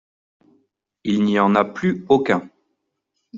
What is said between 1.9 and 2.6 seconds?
aucun.